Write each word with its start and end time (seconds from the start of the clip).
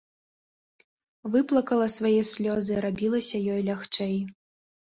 Выплакала 1.35 1.87
свае 1.97 2.15
слёзы, 2.31 2.81
рабілася 2.89 3.45
ёй 3.59 3.67
лягчэй. 3.69 4.17